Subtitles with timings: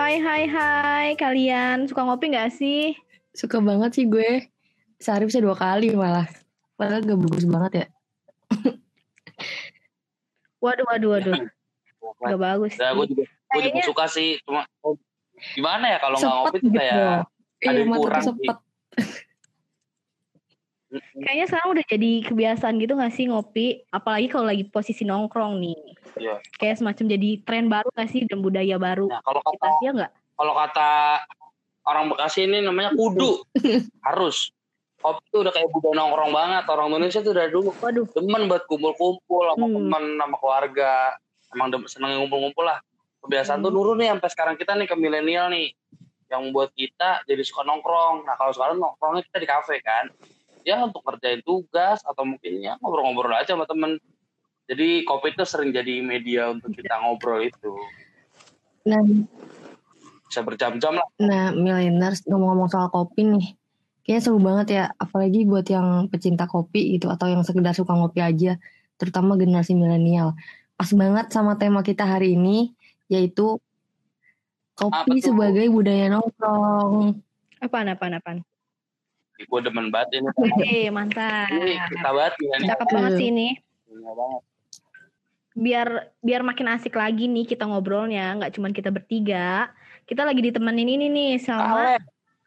[0.00, 2.96] Hai hai hai kalian suka ngopi nggak sih?
[3.36, 4.48] Suka banget sih gue.
[4.96, 6.24] Sehari bisa dua kali malah.
[6.80, 7.86] Padahal gak bagus banget ya.
[10.64, 11.36] Waduh waduh waduh.
[12.16, 12.80] Gak bagus.
[12.80, 14.40] Ya, gue juga, gue juga suka sih.
[14.48, 14.96] Cuma oh,
[15.52, 16.78] gimana ya kalau nggak ngopi tuh gitu.
[16.80, 17.20] kayak ada
[17.60, 18.56] Iya, yang kurang sepet.
[20.90, 23.66] Kayaknya sekarang udah jadi kebiasaan gitu gak sih ngopi?
[23.88, 25.78] Apalagi kalau lagi posisi nongkrong nih.
[26.18, 26.42] Iya.
[26.56, 29.06] Kayak semacam jadi tren baru gak sih dan budaya baru.
[29.06, 30.12] Nah, kalau Kita kata ya nggak?
[30.34, 30.90] kalau kata
[31.82, 33.44] orang Bekasi ini namanya kudu
[34.08, 34.48] harus
[34.96, 38.06] kopi tuh udah kayak budaya nongkrong banget orang Indonesia tuh udah dulu Waduh.
[38.10, 39.76] demen buat kumpul-kumpul sama Hmm.
[39.76, 40.92] teman sama keluarga
[41.50, 42.80] emang seneng ngumpul-ngumpul lah
[43.20, 43.76] kebiasaan tuh Hmm.
[43.76, 45.76] nurun nih sampai sekarang kita nih ke milenial nih
[46.26, 50.08] yang membuat kita jadi suka nongkrong nah kalau sekarang nongkrongnya kita di kafe kan
[50.64, 53.96] ya untuk kerjain tugas atau mungkin ya ngobrol-ngobrol aja sama temen
[54.70, 57.74] jadi kopi itu sering jadi media untuk kita ngobrol itu
[58.80, 59.02] Nah,
[60.24, 63.46] bisa berjam-jam lah nah millennials ngomong-ngomong soal kopi nih.
[64.00, 64.84] Kayaknya seru banget ya.
[64.96, 67.12] Apalagi buat yang pecinta kopi gitu.
[67.12, 68.56] Atau yang sekedar suka ngopi aja.
[68.96, 70.32] Terutama generasi milenial.
[70.80, 72.72] Pas banget sama tema kita hari ini.
[73.12, 73.60] Yaitu
[74.72, 77.20] kopi sebagai budaya nongkrong.
[77.60, 78.38] Apaan apaan apaan?
[79.46, 80.28] Gue demen banget ini
[80.64, 81.48] Eh mantap.
[81.48, 83.48] ini kita banget ya Cakep banget sih ini.
[83.88, 84.42] banget
[85.56, 85.88] Biar
[86.22, 88.36] biar makin asik lagi nih kita ngobrolnya.
[88.36, 89.72] Nggak cuma kita bertiga.
[90.04, 91.96] Kita lagi ditemenin ini nih sama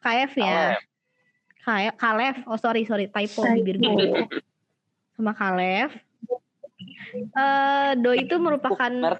[0.03, 0.75] KF ya.
[0.75, 0.81] Alef.
[1.63, 2.35] Kalef, Kalef.
[2.47, 4.27] Oh sorry sorry typo bibir gue.
[5.15, 5.91] Sama Kalef.
[7.13, 9.19] Eh Doi itu merupakan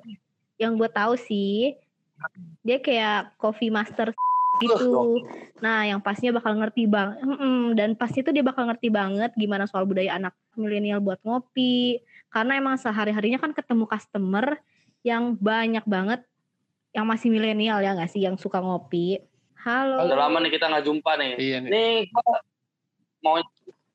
[0.60, 1.76] yang gue tahu sih
[2.64, 4.16] dia kayak coffee master
[4.62, 5.23] gitu.
[5.64, 9.66] Nah, yang pastinya bakal ngerti bang, Mm-mm, dan pasti itu dia bakal ngerti banget gimana
[9.66, 12.04] soal budaya anak milenial buat ngopi.
[12.30, 14.62] Karena emang sehari harinya kan ketemu customer
[15.02, 16.22] yang banyak banget
[16.94, 19.17] yang masih milenial ya nggak sih yang suka ngopi.
[19.64, 20.05] Halo.
[20.05, 21.32] Udah lama nih kita nggak jumpa nih.
[21.39, 21.70] Iya nih.
[21.72, 22.38] Nih gua
[23.23, 23.36] mau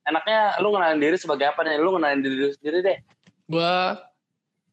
[0.03, 1.79] enaknya lu kenalin diri sebagai apa nih?
[1.79, 2.97] Lu kenalin diri lu sendiri deh.
[3.47, 3.95] Gua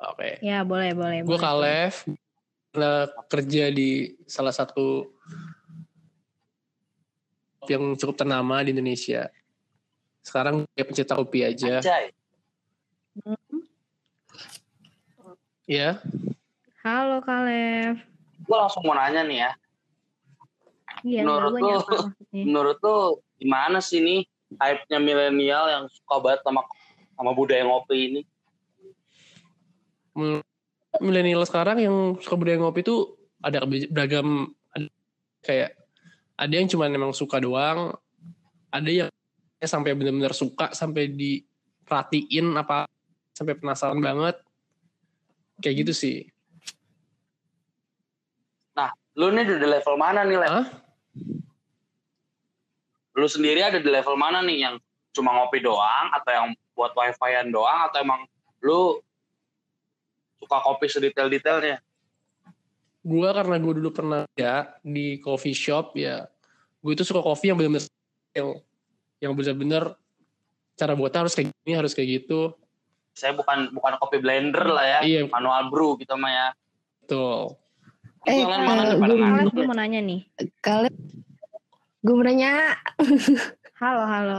[0.02, 0.42] oke.
[0.42, 1.22] Ya boleh boleh.
[1.22, 1.38] Gua boleh.
[1.38, 1.94] Kalef
[3.32, 5.15] kerja di salah satu
[7.70, 9.30] yang cukup ternama di Indonesia.
[10.22, 11.78] Sekarang kayak pencetak kopi aja.
[11.80, 12.04] Anjay.
[15.66, 15.98] Ya,
[16.86, 17.98] Halo Kalef.
[18.46, 19.50] Gua langsung mau nanya nih ya.
[21.02, 22.10] Iya, Menurut gue lu-.
[22.30, 22.98] Menurut lu
[23.42, 24.22] gimana sih nih
[24.54, 26.62] hype-nya milenial yang suka banget sama
[27.18, 28.22] sama budaya ngopi ini?
[30.96, 34.88] milenial sekarang yang suka budaya ngopi itu ada beragam ada
[35.44, 35.76] kayak
[36.36, 37.96] ada yang cuma memang suka doang,
[38.68, 39.08] ada yang
[39.58, 42.84] sampai benar-benar suka sampai diperhatiin apa
[43.32, 44.36] sampai penasaran banget.
[45.64, 46.16] Kayak gitu sih.
[49.16, 50.46] Lu nih udah di level mana nih, Le?
[50.46, 50.66] Hah?
[53.16, 54.76] Lu sendiri ada di level mana nih yang
[55.16, 58.28] cuma ngopi doang atau yang buat wifi-an doang atau emang
[58.60, 59.00] lu
[60.36, 61.80] suka kopi sedetail-detailnya?
[63.06, 66.26] Gua karena gue dulu pernah ya di coffee shop ya,
[66.82, 67.86] gue itu suka kopi yang benar-benar
[68.34, 68.48] yang
[69.22, 69.94] yang benar-benar
[70.74, 72.50] cara buatnya harus kayak gini, harus kayak gitu.
[73.14, 76.46] Saya bukan bukan kopi blender lah ya, Iya, manual brew gitu mah ya.
[77.00, 77.54] betul.
[78.26, 80.20] Eh, mana nih pada gue- gue mau nanya nih.
[80.58, 80.94] Kalian
[82.02, 82.74] gue mau nanya
[83.78, 84.38] Halo halo.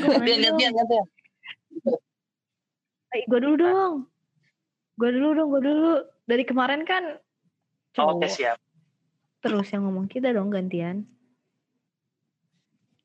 [0.00, 1.04] Gantian, gantian, gantian.
[3.12, 3.94] Eh, gue dulu dong.
[4.96, 5.90] Gue dulu dong, gue dulu.
[6.24, 7.20] Dari kemarin kan
[7.92, 8.56] cowok Oke, siap.
[9.42, 11.04] terus yang ngomong kita dong gantian.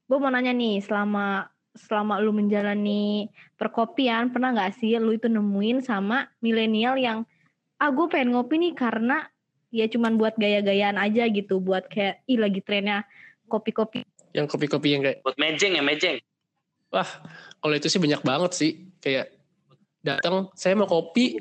[0.08, 3.28] Gue mau nanya nih, selama selama lu menjalani
[3.60, 7.28] perkopian, pernah nggak sih lu itu nemuin sama milenial yang
[7.78, 9.28] ah gue pengen ngopi nih karena
[9.70, 13.04] ya cuman buat gaya-gayaan aja gitu, buat kayak ih lagi trennya
[13.52, 14.08] kopi-kopi.
[14.34, 16.18] Yang kopi-kopi yang kayak Buat mejeng ya, mejeng.
[17.60, 18.72] kalau itu sih banyak banget sih
[19.04, 19.28] kayak
[20.00, 21.36] datang saya mau kopi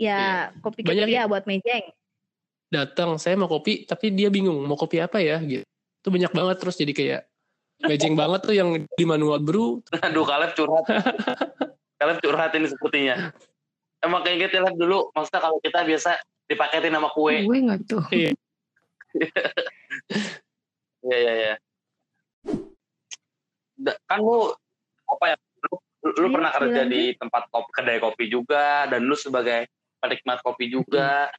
[0.00, 1.84] Ya, kopi Banyak kecil ya buat mejeng.
[2.70, 6.56] Datang saya mau kopi tapi dia bingung mau kopi apa ya gitu itu banyak banget
[6.62, 7.20] terus jadi kayak
[7.82, 10.84] mejeng banget tuh yang di manual brew Aduh, Kaleb curhat.
[12.00, 13.32] Kaleb curhat ini sepertinya.
[14.00, 16.10] Emang kayak gitu Kaleb dulu, maksudnya kalau kita biasa
[16.46, 17.44] dipaketin sama kue.
[17.44, 18.04] gue nggak tuh
[21.00, 21.54] Iya, iya, iya.
[23.80, 24.52] Da- Kan lu,
[25.08, 26.92] apa ya, lu, lu Ayo, pernah kerja silakan.
[26.92, 29.64] di tempat kopi, kedai kopi juga, dan lu sebagai
[29.96, 31.32] penikmat kopi juga.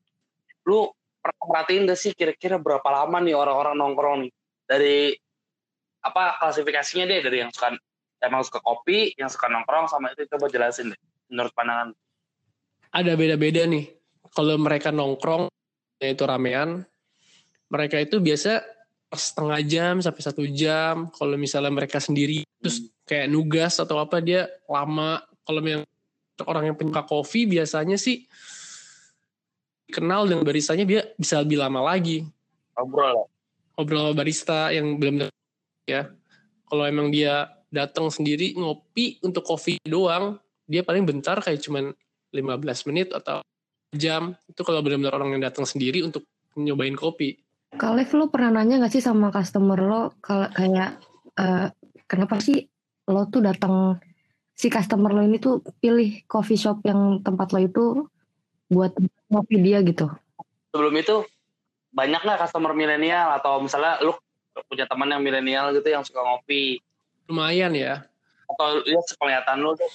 [0.66, 0.89] Lu
[1.21, 4.31] pernah perhatiin gak sih kira-kira berapa lama nih orang-orang nongkrong nih?
[4.65, 4.97] Dari,
[6.01, 7.77] apa klasifikasinya deh, dari yang suka
[8.21, 11.94] emang suka kopi, yang suka nongkrong, sama itu coba jelasin deh, menurut pandangan.
[12.91, 13.88] ada beda-beda nih
[14.35, 15.47] kalau mereka nongkrong
[16.03, 16.83] ya itu ramean
[17.71, 18.59] mereka itu biasa
[19.12, 21.07] setengah jam sampai satu jam.
[21.12, 25.23] Kalau misalnya mereka sendiri terus kayak nugas atau apa dia lama.
[25.47, 25.83] Kalau yang
[26.47, 28.27] orang yang penyuka kopi biasanya sih
[29.91, 32.23] kenal dengan baristanya dia bisa lebih lama lagi
[32.79, 33.27] Ngobrol.
[33.75, 35.27] ngobrol sama barista yang belum
[35.85, 36.09] ya.
[36.71, 41.91] Kalau emang dia datang sendiri ngopi untuk kopi doang, dia paling bentar kayak cuman
[42.31, 43.43] 15 menit atau
[43.91, 44.35] jam.
[44.47, 46.23] Itu kalau benar-benar orang yang datang sendiri untuk
[46.55, 47.35] nyobain kopi.
[47.75, 50.99] Kalev lo pernah nanya gak sih sama customer lo kalau kayak
[51.39, 51.67] eh,
[52.07, 52.67] kenapa sih
[53.07, 53.95] lo tuh datang
[54.55, 57.85] si customer lo ini tuh pilih coffee shop yang tempat lo itu
[58.67, 58.91] buat
[59.31, 60.12] ngopi dia gitu.
[60.75, 61.24] Sebelum itu
[61.95, 63.31] banyak nggak customer milenial?
[63.39, 64.12] Atau misalnya lu
[64.68, 66.83] punya teman yang milenial gitu yang suka ngopi?
[67.31, 68.04] Lumayan ya.
[68.51, 69.88] atau ya kelihatan lu tuh?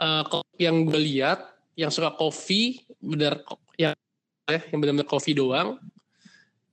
[0.00, 1.44] Eh, kok yang gue lihat
[1.76, 3.44] yang suka kopi benar
[3.76, 3.92] yang
[4.48, 5.76] ya, yang benar-benar kopi doang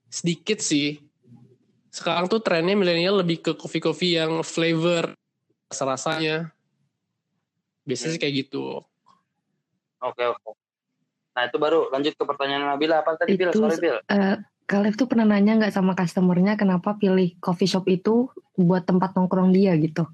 [0.07, 1.03] sedikit sih.
[1.91, 5.11] Sekarang tuh trennya milenial lebih ke kopi-kopi yang flavor
[5.67, 6.55] rasa-rasanya.
[7.83, 8.79] Biasanya sih kayak gitu.
[9.99, 10.66] Oke oke
[11.37, 14.97] nah itu baru lanjut ke pertanyaan Nabila apa tadi Bil Itu sorry Bil eh, Kalev
[14.97, 18.25] tuh pernah nanya nggak sama customernya kenapa pilih coffee shop itu
[18.57, 20.09] buat tempat nongkrong dia gitu?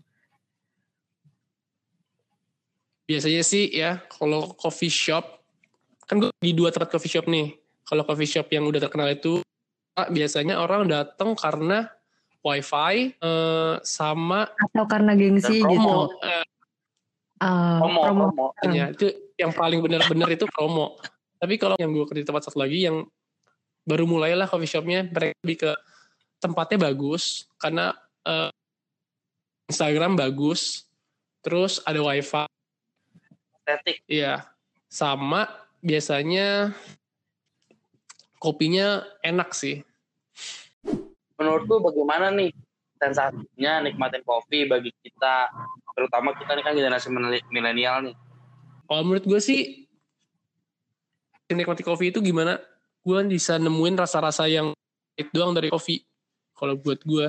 [3.08, 5.24] biasanya sih ya kalau coffee shop
[6.08, 7.56] kan gue di dua tempat coffee shop nih
[7.88, 9.40] kalau coffee shop yang udah terkenal itu
[10.12, 11.88] biasanya orang datang karena
[12.44, 15.72] wifi eh, sama Atau karena gengsi gitu?
[15.72, 16.12] promo.
[16.20, 16.44] eh,
[17.44, 18.26] Eh, promo promo.
[18.32, 19.08] promo Ya, itu
[19.38, 20.98] yang paling benar-benar itu promo.
[21.42, 23.04] Tapi kalau yang gue di tempat satu lagi yang
[23.84, 25.72] baru mulailah coffee shopnya mereka lebih ke
[26.40, 27.92] tempatnya bagus karena
[28.24, 28.52] eh,
[29.68, 30.88] Instagram bagus,
[31.44, 32.48] terus ada wifi,
[33.64, 34.44] estetik iya,
[34.92, 35.48] sama
[35.80, 36.76] biasanya
[38.40, 39.80] kopinya enak sih.
[41.40, 42.52] menurut lu bagaimana nih?
[43.00, 45.52] Sensasinya nikmatin kopi bagi kita
[45.92, 48.16] terutama kita nih kan generasi mileni- milenial nih
[48.84, 49.88] Kalau menurut gue sih
[51.52, 52.60] nikmati kopi itu gimana?
[53.04, 54.72] Gue bisa nemuin rasa-rasa yang
[55.16, 56.04] itu doang dari kopi.
[56.54, 57.28] Kalau buat gue,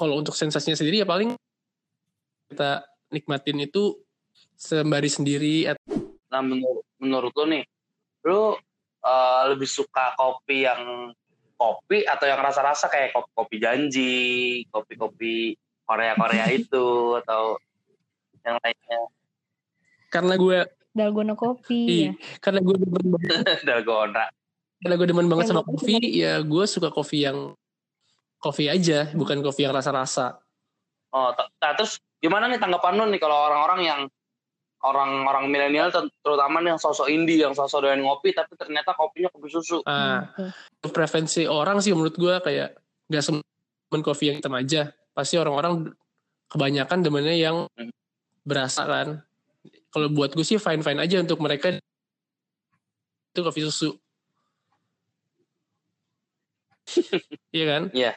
[0.00, 1.34] kalau untuk sensasinya sendiri ya paling
[2.50, 4.00] kita nikmatin itu
[4.56, 5.70] sembari sendiri.
[6.30, 7.64] nah menurut menurut lu nih
[8.22, 8.54] lu
[9.02, 11.10] eh, lebih suka kopi yang
[11.60, 14.16] kopi atau yang rasa-rasa kayak kopi, kopi janji
[14.72, 17.58] kopi-kopi Korea-Korea itu atau
[18.40, 19.00] yang lainnya
[20.10, 20.58] Karena gue,
[20.90, 22.06] Dalgona kopi Iya.
[22.06, 22.12] ya.
[22.38, 23.30] karena gue demen banget,
[23.68, 24.24] dalgona
[24.80, 27.52] karena gue demen banget sama kopi, ya gue suka kopi yang
[28.36, 30.40] kopi aja, bukan kopi yang rasa-rasa.
[31.10, 34.00] oh nah, terus gimana nih tanggapan lu nih kalau orang-orang yang
[34.80, 39.28] orang-orang milenial ter- terutama nih yang sosok indie yang sosok doyan ngopi tapi ternyata kopinya
[39.28, 40.48] kopi susu Ah, Hmm.
[40.86, 43.44] preferensi orang sih menurut gue kayak gak semua
[43.86, 44.82] demen kopi yang hitam aja.
[45.10, 45.92] Pasti orang-orang
[46.46, 47.92] kebanyakan demennya yang Hmm.
[48.40, 49.20] berasa kan.
[49.90, 51.74] Kalau buat gue sih fine-fine aja untuk mereka
[53.30, 53.90] itu kopi susu.
[57.54, 57.82] Iya kan?
[57.94, 58.12] ya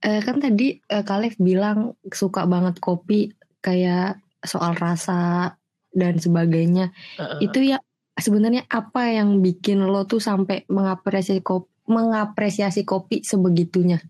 [0.00, 5.52] Eh, kan tadi eh, Kalev bilang suka banget kopi kayak soal rasa
[5.92, 6.92] dan sebagainya.
[7.40, 7.80] Itu ya
[8.16, 14.00] sebenarnya apa yang bikin lo tuh sampai mengapresiasi kopi, mengapresiasi kopi sebegitunya?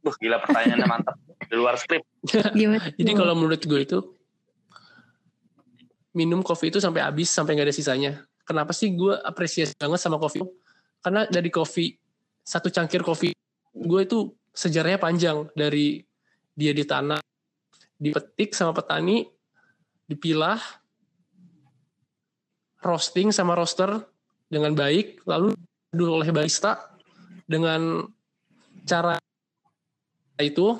[0.00, 2.00] Duh, gila pertanyaannya mantap di luar skrip
[2.56, 2.88] Gimana?
[2.96, 3.98] Jadi kalau menurut gue itu
[6.16, 8.12] minum kopi itu sampai habis sampai nggak ada sisanya.
[8.42, 10.42] Kenapa sih gue apresiasi banget sama kopi?
[11.00, 11.94] Karena dari kopi
[12.42, 13.30] satu cangkir kopi
[13.70, 16.02] gue itu sejarahnya panjang dari
[16.58, 17.22] dia ditanam,
[17.96, 19.24] dipetik sama petani,
[20.10, 20.58] dipilah,
[22.82, 24.02] roasting sama roaster
[24.50, 25.54] dengan baik, lalu
[25.94, 26.90] dulu oleh barista
[27.46, 28.04] dengan
[28.82, 29.14] cara
[30.42, 30.76] itu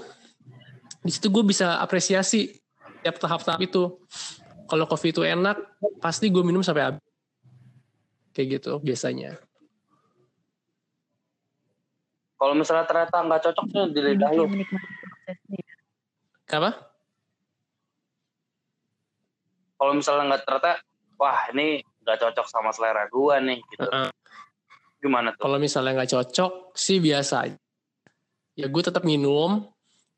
[1.00, 2.52] di situ gue bisa apresiasi
[3.00, 3.97] tiap tahap-tahap itu.
[4.69, 5.57] Kalau kopi itu enak,
[5.99, 7.05] pasti gue minum sampai habis.
[8.31, 9.35] Kayak gitu biasanya.
[12.40, 15.76] kalau misalnya ternyata nggak cocok nih di lidah lu prosesnya.
[16.57, 16.71] Apa?
[19.81, 20.73] kalau misalnya nggak ternyata
[21.17, 24.09] wah ini nggak cocok sama selera gua nih gitu Heeh.
[25.00, 27.61] gimana tuh Kalau misalnya nggak cocok sih biasa aja.
[28.61, 29.64] Ya gue tetap minum,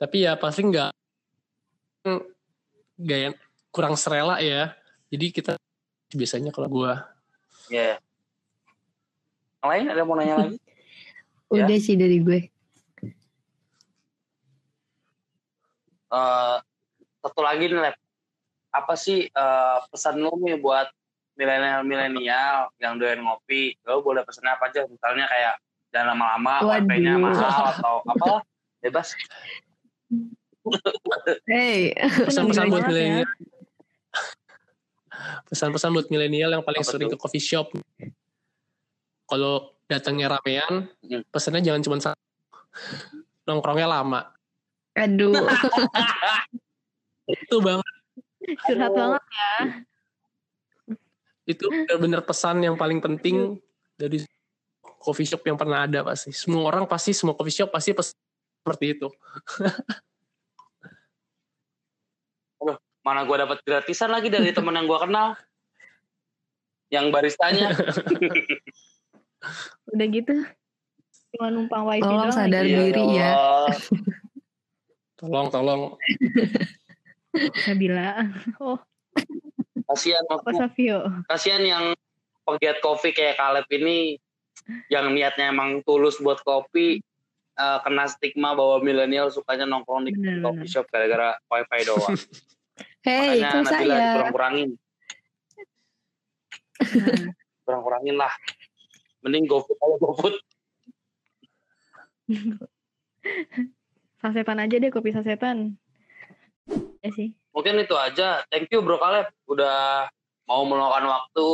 [0.02, 0.90] tapi ya pasti nggak
[2.98, 3.34] nggak yang
[3.70, 4.74] kurang serela ya.
[5.14, 5.54] Jadi kita
[6.12, 6.92] biasanya kalau gue
[7.72, 7.96] ya
[9.62, 10.58] yang lain ada mau nanya lagi
[11.52, 11.68] Ya.
[11.68, 12.48] Udah sih dari gue.
[16.12, 16.56] Eh,
[17.20, 17.96] satu lagi nih Lep.
[18.72, 20.88] apa sih eh, pesan lu nih buat
[21.36, 25.60] milenial-milenial yang doyan ngopi, lo boleh pesen apa aja, misalnya kayak
[25.92, 26.82] jangan lama-lama, Waduh.
[26.82, 28.40] WP-nya mahal atau apa,
[28.80, 29.12] bebas.
[31.44, 31.92] Hey,
[32.24, 32.88] Pesan-pesan buat ya.
[32.88, 33.28] milenial.
[35.46, 37.14] Pesan-pesan buat milenial yang paling Apa sering tuh?
[37.14, 37.70] ke coffee shop.
[39.24, 41.22] Kalau datangnya ramean, Hmm.
[41.28, 42.22] pesannya jangan cuma satu.
[43.44, 44.32] Nongkrongnya lama.
[44.92, 45.32] aduh.
[47.26, 47.92] Itu banget.
[48.62, 49.50] Curhat banget ya.
[51.44, 53.56] Itu benar-benar pesan yang paling penting
[53.94, 54.20] dari
[55.02, 56.30] coffee shop yang pernah ada pasti.
[56.30, 58.14] Semua orang pasti, semua coffee shop pasti pesan
[58.62, 59.10] seperti itu.
[63.02, 65.34] Mana gue dapat gratisan lagi dari temen yang gue kenal.
[66.94, 67.74] Yang baristanya.
[69.90, 70.34] Udah gitu.
[71.34, 72.36] Cuma numpang wifi Tolong doang.
[72.36, 72.74] sadar lagi.
[72.78, 73.32] diri ya.
[75.18, 75.82] Tolong, tolong.
[77.66, 78.22] Nabila.
[78.62, 78.78] Oh,
[79.88, 80.22] Kasihan.
[80.54, 80.98] Savio?
[81.26, 81.84] Kasihan yang
[82.46, 84.20] pegiat kopi kayak Kaleb ini
[84.88, 87.00] yang niatnya emang tulus buat kopi
[87.52, 90.72] eh, kena stigma bahwa milenial sukanya nongkrong di Bener, coffee bener.
[90.72, 92.16] shop gara-gara wifi doang.
[93.02, 93.98] Hey, Makanya Nabila saya?
[94.08, 94.68] dikurang-kurangin,
[96.82, 97.34] Nah,
[97.66, 98.30] kurang-kurangin lah.
[99.20, 100.34] Mending GoFood aja GoFood.
[104.22, 105.74] sasetan aja deh kopi sasetan.
[107.02, 107.34] Ya sih.
[107.50, 108.46] Mungkin itu aja.
[108.48, 110.06] Thank you Bro Kaleb udah
[110.46, 111.48] mau meluangkan waktu,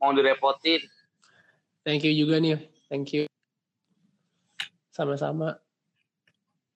[0.00, 0.80] mau direpotin.
[1.86, 2.58] Thank you juga nih.
[2.88, 3.24] Thank you.
[4.90, 5.58] Sama-sama.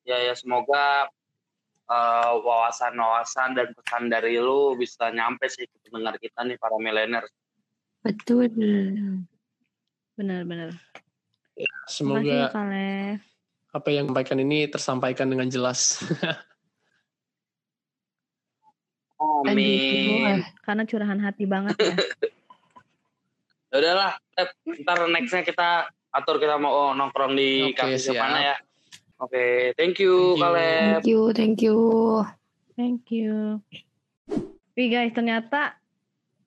[0.03, 1.11] Ya ya semoga
[1.91, 7.27] eh, wawasan-wawasan dan pesan dari lu bisa nyampe sih ke pendengar kita nih para milenial.
[8.03, 8.51] Betul.
[10.19, 10.75] Benar-benar.
[11.55, 13.21] Ya, Semoga Kaleb.
[13.73, 16.01] apa yang disampaikan ini tersampaikan dengan jelas.
[19.23, 20.43] Amin.
[20.67, 21.95] Karena curahan hati banget ya.
[23.73, 24.13] Ya udahlah,
[24.85, 28.21] ntar nextnya kita atur kita mau nongkrong di cafe siap.
[28.21, 28.57] mana ya.
[29.17, 30.43] Oke, thank you, Thank you.
[30.45, 30.93] Kaleb.
[31.01, 31.79] Thank you, thank you.
[32.77, 33.35] Thank you.
[34.77, 35.81] Wih guys, ternyata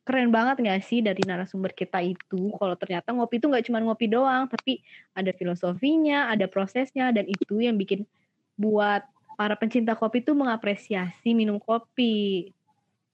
[0.05, 4.05] keren banget gak sih dari narasumber kita itu kalau ternyata ngopi itu nggak cuma ngopi
[4.05, 4.85] doang tapi
[5.17, 8.05] ada filosofinya ada prosesnya dan itu yang bikin
[8.53, 9.01] buat
[9.33, 12.53] para pencinta kopi itu mengapresiasi minum kopi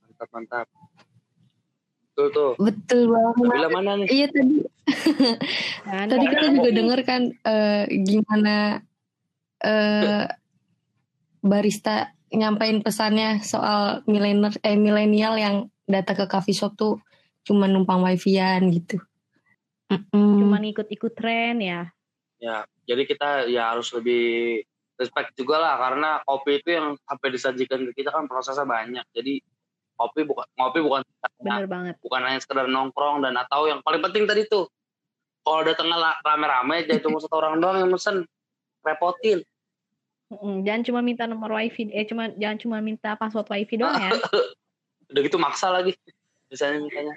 [0.03, 0.67] Mantap, mantap.
[2.21, 2.51] Betul tuh.
[2.61, 3.35] Betul banget.
[3.41, 4.07] Nabila mana nih?
[4.13, 4.55] Iya tadi
[6.05, 8.55] tadi kita juga denger kan eh, gimana
[9.65, 10.25] eh,
[11.41, 15.55] barista nyampein pesannya soal milenial eh milenial yang
[15.89, 17.01] datang ke coffee shop tuh
[17.41, 19.01] cuma numpang wifi-an gitu.
[19.91, 20.47] Mm-mm.
[20.47, 21.91] cuman ikut-ikut tren ya
[22.41, 24.65] Ya, jadi kita ya harus lebih
[24.97, 29.05] respect juga lah karena kopi itu yang sampai disajikan ke kita kan prosesnya banyak.
[29.13, 29.45] Jadi
[30.01, 31.01] kopi bukan ngopi bukan
[31.37, 34.65] bener banget bukan hanya sekedar nongkrong dan atau yang paling penting tadi tuh
[35.45, 38.25] kalau datangnya la- rame-rame jadi cuma satu orang doang yang mesen
[38.85, 39.41] repotin.
[40.31, 44.11] Jangan cuma minta nomor wifi eh cuma jangan cuma minta password wifi doang ya
[45.11, 45.91] Udah gitu maksa lagi
[46.47, 47.15] misalnya mintanya.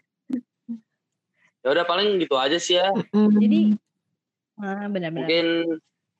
[1.63, 2.91] Ya udah paling gitu aja sih ya.
[3.15, 3.79] Jadi
[4.59, 5.47] ah, benar-benar Mungkin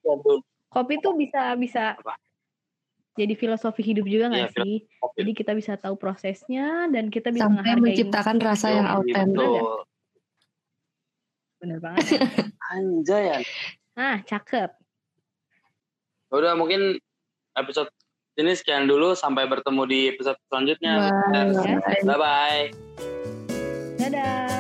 [0.07, 0.15] ya,
[0.71, 2.15] kopi tuh bisa bisa Apa?
[3.15, 5.17] Jadi filosofi hidup juga Iya, nggak sih kopi.
[5.19, 9.63] jadi kita bisa tahu prosesnya dan kita bisa sampai menghargai menciptakan rasa yang Yoi, autentik.
[11.57, 12.05] bener banget
[12.75, 13.39] Anjay ya.
[13.95, 14.71] ah cakep
[16.29, 16.99] Udah mungkin
[17.55, 17.87] episode
[18.35, 21.15] ini sekian dulu sampai bertemu di episode selanjutnya.
[21.31, 22.03] Bye.
[22.03, 22.65] Bye bye.
[23.95, 24.54] dadah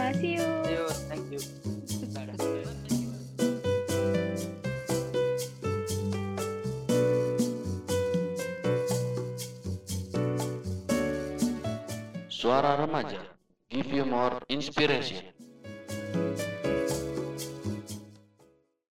[12.45, 13.23] Suara Remaja,
[13.71, 15.34] give you more inspiration.